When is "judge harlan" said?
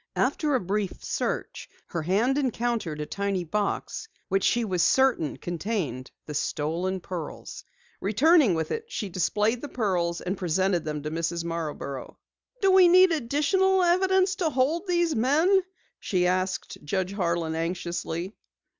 16.83-17.53